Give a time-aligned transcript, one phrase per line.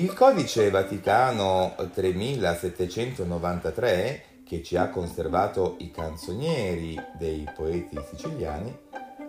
[0.00, 8.74] Il codice Vaticano 3793, che ci ha conservato i canzonieri dei poeti siciliani,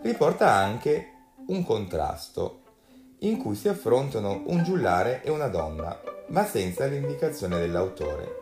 [0.02, 1.12] riporta anche
[1.48, 2.62] un contrasto
[3.20, 8.40] in cui si affrontano un giullare e una donna, ma senza l'indicazione dell'autore.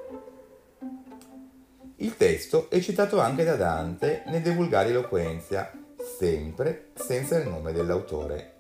[1.96, 5.72] Il testo è citato anche da Dante nei De Vulgari Eloquenzia,
[6.20, 8.54] sempre senza il nome dell'autore.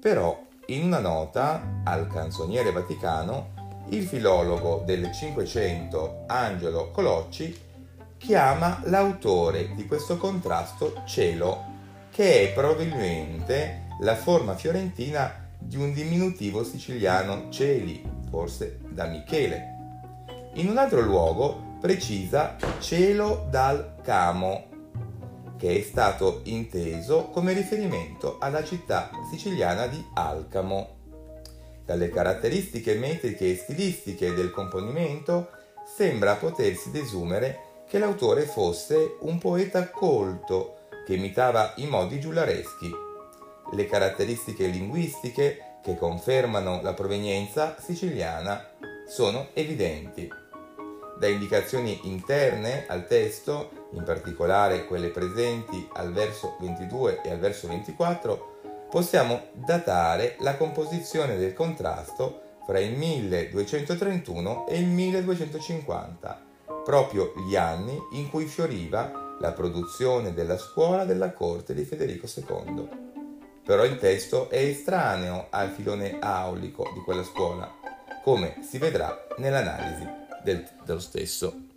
[0.00, 7.68] Però in una nota al canzoniere vaticano, il filologo del Cinquecento Angelo Colocci
[8.16, 11.64] chiama l'autore di questo contrasto cielo,
[12.12, 19.78] che è probabilmente la forma fiorentina di un diminutivo siciliano celi, forse da Michele.
[20.54, 24.66] In un altro luogo precisa cielo dal Camo,
[25.60, 30.96] che è stato inteso come riferimento alla città siciliana di Alcamo.
[31.84, 35.50] Dalle caratteristiche metriche e stilistiche del componimento
[35.84, 42.90] sembra potersi desumere che l'autore fosse un poeta colto che imitava i modi giullareschi.
[43.72, 48.66] Le caratteristiche linguistiche che confermano la provenienza siciliana
[49.06, 50.39] sono evidenti.
[51.20, 57.68] Da indicazioni interne al testo in particolare quelle presenti al verso 22 e al verso
[57.68, 66.42] 24, possiamo datare la composizione del contrasto fra il 1231 e il 1250,
[66.82, 72.88] proprio gli anni in cui fioriva la produzione della scuola della corte di Federico II.
[73.62, 77.70] Però il testo è estraneo al filone aulico di quella scuola,
[78.22, 81.68] come si vedrà nell'analisi del, dello stesso.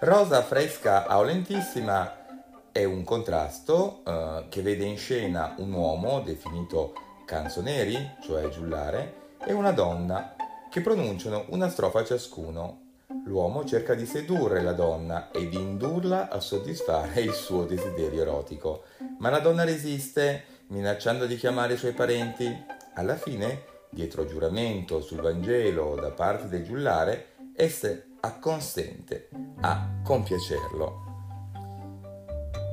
[0.00, 8.14] Rosa fresca aulentissima è un contrasto eh, che vede in scena un uomo definito canzoneri,
[8.22, 10.34] cioè giullare, e una donna
[10.70, 12.86] che pronunciano una strofa ciascuno.
[13.26, 18.84] L'uomo cerca di sedurre la donna e di indurla a soddisfare il suo desiderio erotico,
[19.18, 22.64] ma la donna resiste, minacciando di chiamare i suoi parenti.
[22.94, 29.28] Alla fine, dietro giuramento sul Vangelo da parte del giullare, esse acconsente
[29.60, 31.07] a compiacerlo.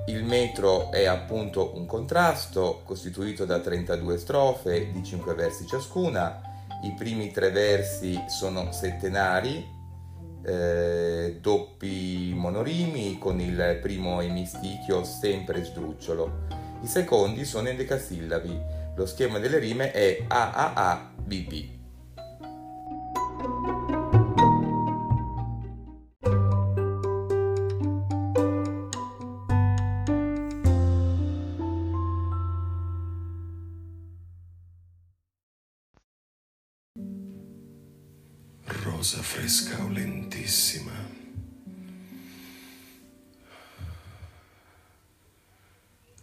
[0.08, 6.42] Il metro è appunto un contrasto costituito da 32 strofe di 5 versi ciascuna.
[6.84, 9.68] I primi tre versi sono settenari,
[10.44, 16.44] eh, doppi monorimi con il primo emistichio sempre sdrucciolo.
[16.84, 18.62] I secondi sono in decasillabi.
[18.96, 21.85] Lo schema delle rime è AAABB.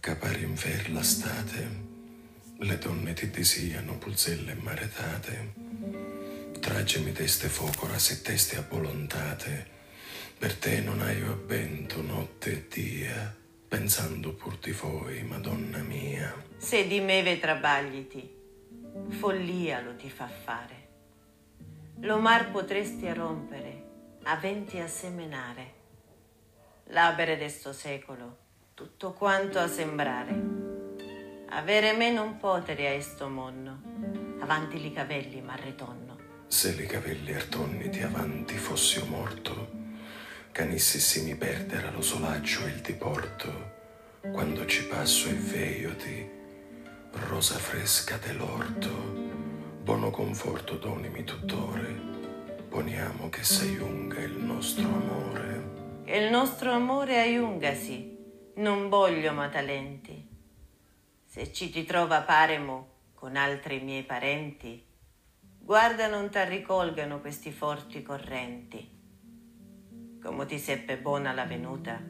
[0.02, 1.68] Capari in ver l'estate,
[2.56, 5.52] le donne ti desiano pulzelle maretate,
[6.58, 9.70] tragemi teste focora se teste abbolontate,
[10.36, 13.32] per te non hai abbento notte e dia,
[13.68, 16.34] pensando pur di voi, Madonna mia.
[16.56, 18.28] Se di me ve trabagliti,
[19.20, 20.80] follia lo ti fa fare
[22.00, 25.74] lo mar potresti a rompere, aventi a semenare.
[26.86, 28.38] L'abere d'esto secolo,
[28.74, 30.60] tutto quanto a sembrare.
[31.50, 33.80] Avere me non potere a esto monno,
[34.40, 36.18] avanti li cavelli marretonno.
[36.46, 39.70] Se li cavelli artonniti avanti fossi morto,
[40.52, 43.70] canissi mi perdere lo solaccio e il diporto,
[44.32, 46.30] quando ci passo e veioti,
[47.12, 49.32] rosa fresca dell'orto,
[49.82, 51.92] Buono conforto donimi tuttore,
[52.68, 56.04] poniamo che s'aiunga il nostro amore.
[56.04, 58.21] Che il nostro amore aiungasi,
[58.54, 60.28] non voglio matalenti.
[61.24, 64.84] Se ci ti trova paremo con altri miei parenti,
[65.58, 69.00] guarda non t'arricolgano questi forti correnti.
[70.22, 72.00] Come ti seppe buona la venuta,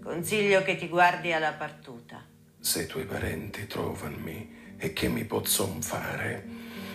[0.00, 2.24] consiglio che ti guardi alla partuta.
[2.60, 6.46] Se i tuoi parenti trovanmi e che mi pozzon fare,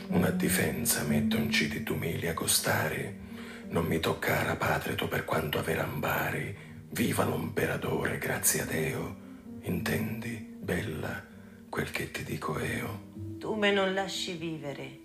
[0.08, 3.24] una difensa metto in citi t'umili a costare.
[3.68, 6.65] Non mi toccare, padre, tu per quanto aver ambari.
[6.90, 9.16] Viva l'imperatore, grazie a Deo.
[9.62, 11.24] Intendi, bella,
[11.70, 13.14] quel che ti dico io.
[13.38, 15.00] Tu me non lasci vivere,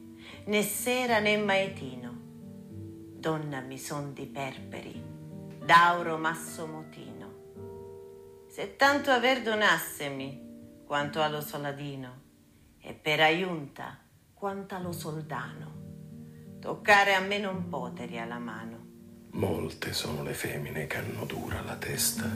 [0.44, 2.19] né sera né maitino.
[3.17, 5.03] Donna mi son di perperi,
[5.65, 7.19] d'auro masso motino.
[8.49, 12.23] Se tanto aver donassemi quanto allo soladino,
[12.79, 13.99] e per aiunta
[14.33, 18.89] quanto allo soldano, toccare a me non poteri alla mano.
[19.32, 22.29] Molte sono le femmine che hanno dura la testa,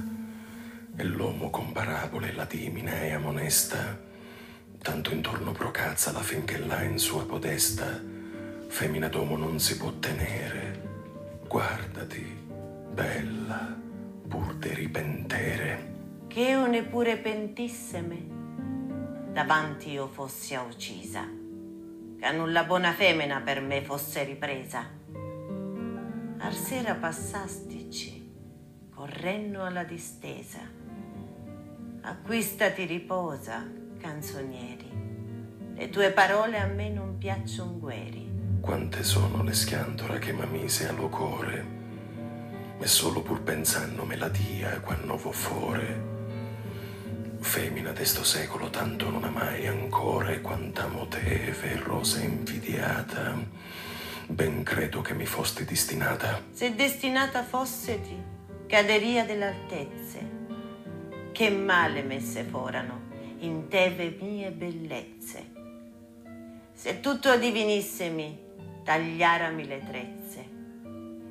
[0.96, 3.98] e l'uomo con parabole la dimina e amonesta,
[4.78, 8.00] tanto intorno procazza finché là in sua podesta,
[8.68, 10.82] femmina d'uomo non si può tenere.
[11.48, 12.24] Guardati,
[12.92, 13.76] bella,
[14.28, 15.92] pur de ripentere.
[16.28, 18.26] Che io neppure pentisseme,
[19.32, 21.28] davanti io fossi uccisa,
[22.20, 25.02] che nulla buona femmina per me fosse ripresa
[26.44, 28.30] Al sera passastici,
[28.94, 30.58] correndo alla distesa.
[32.02, 33.66] Acquistati riposa,
[33.98, 34.90] canzonieri.
[35.74, 38.58] Le tue parole a me non piacciono gueri.
[38.60, 41.64] Quante sono le schiantora che m'amise allo core,
[42.78, 46.12] e solo pur pensando me la dia quando vo fore.
[47.40, 53.32] Femina d'esto secolo tanto non amai ancora, e quanta moteve rosa invidiata
[54.26, 56.42] ben credo che mi fosti destinata.
[56.50, 58.16] Se destinata fosseti,
[58.66, 60.32] caderia delle altezze,
[61.32, 63.02] che male messe forano
[63.38, 65.52] in teve mie bellezze.
[66.72, 68.38] Se tutto adivinissemi,
[68.82, 70.52] tagliarami le trezze,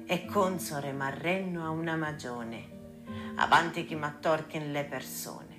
[0.05, 2.69] e consore marrenno a una magione,
[3.35, 5.51] avanti chi m'attorchen le persone.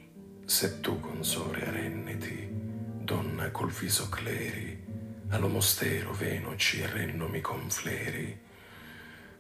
[0.44, 4.73] Se tu consore arrenniti, donna col viso cleri,
[5.30, 8.38] allo mostero venoci e renno mi confleri,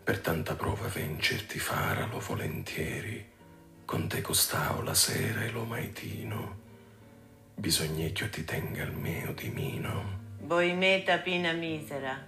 [0.02, 3.32] per tanta prova vencerti faralo volentieri,
[3.84, 6.58] con te costao la sera e lo maitino,
[7.54, 10.22] bisognecchio ti tenga il mio dimino.
[10.40, 12.22] Voi me tapina misera,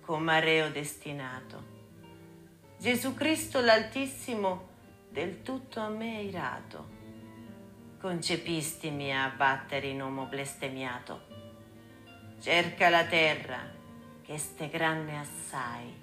[0.00, 1.70] con mareo destinato.
[2.78, 4.70] Gesù Cristo l'Altissimo
[5.10, 7.00] del tutto a me irato.
[8.00, 11.31] Concepistimi a battere in uomo blestemiato
[12.42, 13.60] cerca la terra,
[14.20, 15.94] che ste grande assai,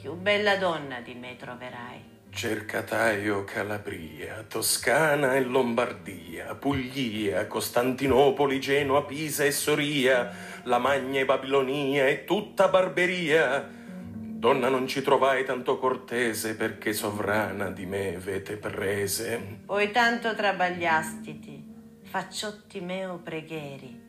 [0.00, 2.10] più bella donna di me troverai.
[2.30, 11.26] Cerca Taio Calabria, Toscana e Lombardia, Puglia, Costantinopoli, Genoa, Pisa e Soria, la Magna e
[11.26, 13.68] Babilonia e tutta Barberia.
[13.68, 19.58] Donna non ci trovai tanto cortese perché sovrana di me vete prese.
[19.66, 21.62] Poi tanto trabagliastiti,
[22.04, 24.02] facciotti meo preghieri,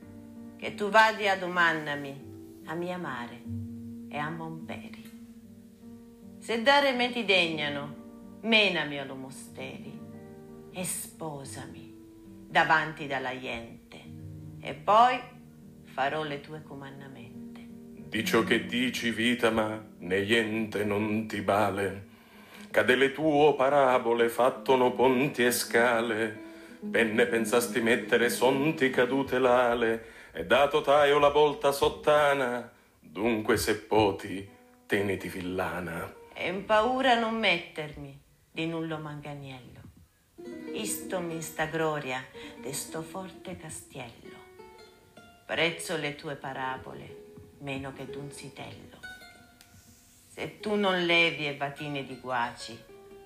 [0.64, 3.42] che tu vadi a domandami a mia mare
[4.08, 5.04] e a Momperi.
[6.40, 10.00] Se dare me ti degnano, menami allo mosteri
[10.72, 11.94] e sposami
[12.48, 14.00] davanti dalla gente
[14.62, 15.20] e poi
[15.84, 17.68] farò le tue comandamenti.
[18.08, 22.08] Di ciò che dici, vita, ma niente non ti vale,
[22.72, 26.40] che delle tue parabole fattono ponti e scale,
[26.90, 34.50] penne pensasti mettere sonti cadute l'ale, e dato taio la volta sottana, dunque se poti,
[34.88, 36.12] teniti villana.
[36.34, 38.20] E in paura non mettermi
[38.52, 39.82] di nullo manganiello.
[40.74, 42.26] Isto mi sta gloria
[42.60, 44.42] de sto forte castiello.
[45.46, 47.22] Prezzo le tue parabole
[47.60, 48.98] meno che d'un sitello.
[50.28, 52.78] Se tu non levi e batine di guaci,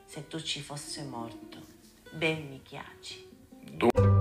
[0.05, 1.65] se tu ci fosse morto,
[2.12, 3.25] ben mi chiaci.
[3.72, 4.16] Du-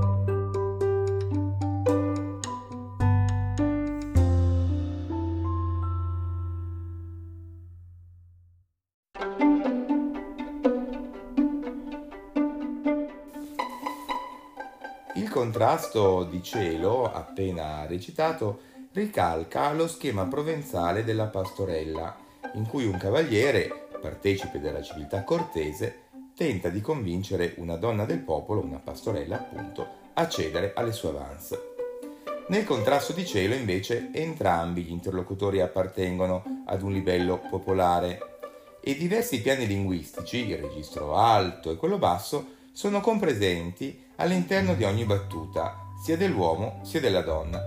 [15.36, 18.60] contrasto di cielo, appena recitato,
[18.92, 22.16] ricalca lo schema provenzale della pastorella,
[22.54, 28.62] in cui un cavaliere, partecipe della civiltà cortese, tenta di convincere una donna del popolo,
[28.62, 31.74] una pastorella appunto, a cedere alle sue avance.
[32.48, 38.38] Nel contrasto di cielo invece entrambi gli interlocutori appartengono ad un livello popolare
[38.80, 45.06] e diversi piani linguistici, il registro alto e quello basso, sono compresenti all'interno di ogni
[45.06, 47.58] battuta, sia dell'uomo sia della donna,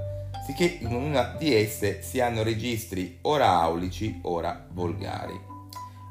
[0.45, 5.33] sicché in una di esse si hanno registri ora aulici, ora volgari.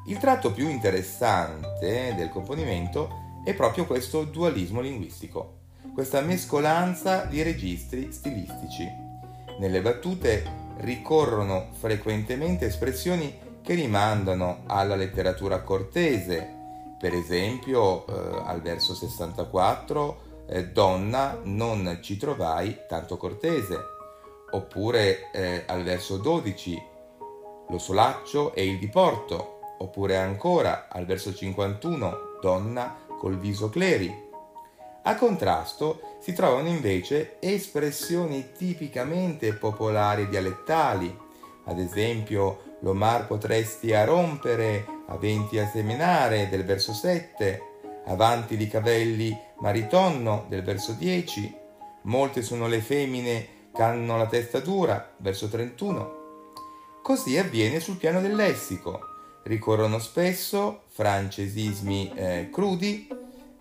[0.07, 5.59] Il tratto più interessante del componimento è proprio questo dualismo linguistico,
[5.93, 8.85] questa mescolanza di registri stilistici.
[9.59, 10.43] Nelle battute
[10.79, 16.57] ricorrono frequentemente espressioni che rimandano alla letteratura cortese,
[16.99, 23.77] per esempio eh, al verso 64 eh, donna non ci trovai tanto cortese,
[24.51, 26.87] oppure eh, al verso 12
[27.69, 34.27] lo solaccio e il diporto, oppure ancora al verso 51 donna col viso cleri.
[35.03, 41.17] A contrasto si trovano invece espressioni tipicamente popolari dialettali,
[41.65, 47.61] ad esempio l'omar potresti a rompere, aventi a seminare del verso 7,
[48.05, 51.55] avanti di cavelli maritonno del verso 10,
[52.03, 56.17] molte sono le femmine che hanno la testa dura, verso 31.
[57.01, 58.99] Così avviene sul piano del lessico.
[59.43, 63.07] Ricorrono spesso francesismi eh, crudi,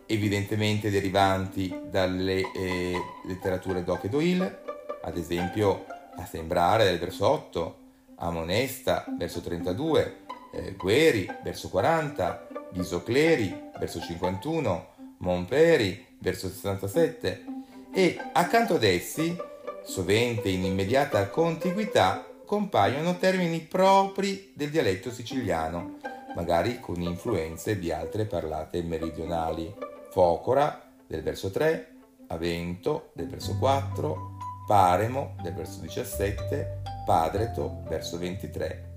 [0.07, 2.95] evidentemente derivanti dalle eh,
[3.27, 4.63] letterature d'Oc e Doyle,
[5.03, 5.85] ad esempio
[6.17, 7.77] a sembrare del verso 8,
[8.17, 14.87] Amonesta, verso 32, eh, Gueri, verso 40, Bisocleri, verso 51,
[15.19, 17.45] Monperi, verso 67,
[17.93, 19.37] e accanto ad essi,
[19.85, 25.99] sovente in immediata contiguità, compaiono termini propri del dialetto siciliano,
[26.35, 29.75] magari con influenze di altre parlate meridionali.
[30.11, 31.95] Focora del verso 3,
[32.29, 34.37] Avento del verso 4,
[34.67, 38.88] Paremo del verso 17, Padreto verso 23,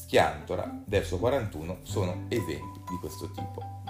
[0.00, 3.82] Schiantora verso 41 sono esempi di questo tipo.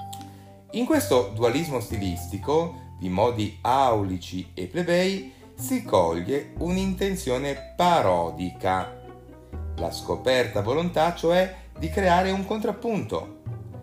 [0.71, 9.01] In questo dualismo stilistico di modi aulici e plebei si coglie un'intenzione parodica,
[9.77, 13.43] la scoperta volontà cioè di creare un contrappunto.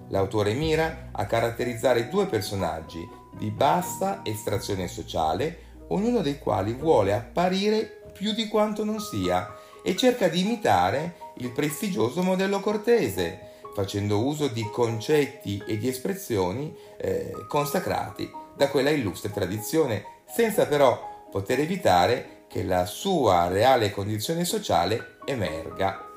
[0.10, 8.10] L'autore mira a caratterizzare due personaggi di bassa estrazione sociale, ognuno dei quali vuole apparire
[8.12, 9.54] più di quanto non sia
[9.84, 16.74] e cerca di imitare il prestigioso modello cortese, facendo uso di concetti e di espressioni
[16.98, 24.46] eh, consacrati da quella illustre tradizione, senza però poter evitare che la sua reale condizione
[24.46, 26.08] sociale emerga.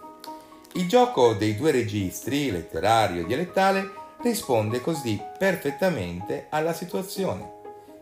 [0.75, 7.56] Il gioco dei due registri, letterario e dialettale, risponde così perfettamente alla situazione.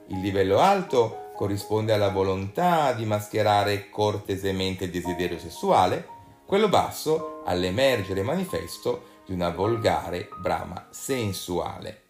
[0.08, 6.08] Il livello alto corrisponde alla volontà di mascherare cortesemente il desiderio sessuale,
[6.46, 12.02] quello basso all'emergere manifesto di una volgare brama sensuale.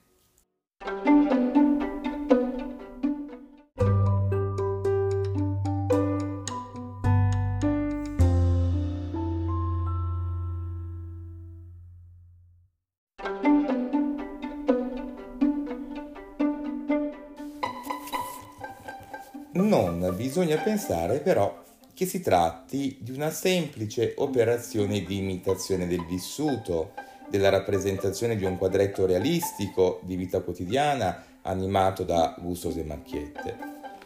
[19.55, 21.64] Non bisogna pensare però
[21.97, 26.93] che si tratti di una semplice operazione di imitazione del vissuto,
[27.31, 33.57] della rappresentazione di un quadretto realistico di vita quotidiana animato da Gustos e Macchiette.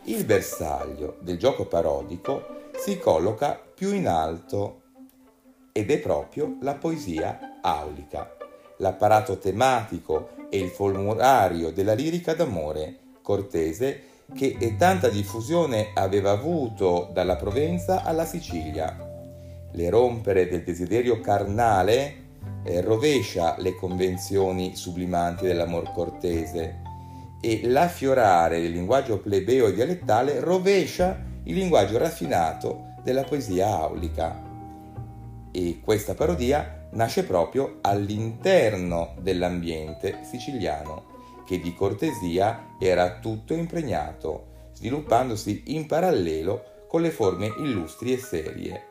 [0.05, 4.83] Il bersaglio del gioco parodico si colloca più in alto
[5.73, 8.37] ed è proprio la poesia aulica,
[8.77, 17.37] l'apparato tematico e il formulario della lirica d'amore cortese che tanta diffusione aveva avuto dalla
[17.37, 18.97] Provenza alla Sicilia.
[19.73, 22.15] L'erompere del desiderio carnale
[22.65, 26.83] eh, rovescia le convenzioni sublimanti dell'amor cortese
[27.41, 34.49] e l'affiorare del linguaggio plebeo e dialettale rovescia il linguaggio raffinato della poesia aulica.
[35.53, 41.10] E questa parodia nasce proprio all'interno dell'ambiente siciliano
[41.50, 48.85] che di cortesia era tutto impregnato, sviluppandosi in parallelo con le forme illustri e serie.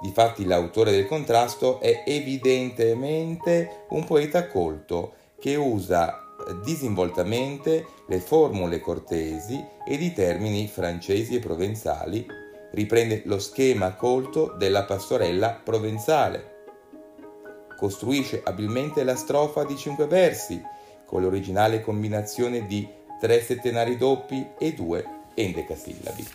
[0.00, 6.24] Difatti l'autore del contrasto è evidentemente un poeta colto che usa
[6.64, 12.26] disinvoltamente le formule cortesi ed i termini francesi e provenzali,
[12.72, 16.64] riprende lo schema colto della pastorella provenzale,
[17.78, 20.80] costruisce abilmente la strofa di cinque versi
[21.12, 22.88] con l'originale combinazione di
[23.20, 25.04] tre settenari doppi e due
[25.34, 26.26] endecasillabi.